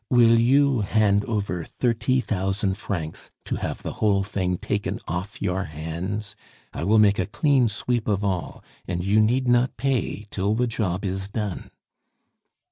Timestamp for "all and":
8.23-9.03